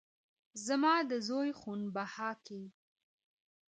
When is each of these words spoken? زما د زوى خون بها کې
زما 0.65 0.93
د 1.09 1.11
زوى 1.27 1.49
خون 1.59 1.81
بها 1.95 2.29
کې 2.45 2.61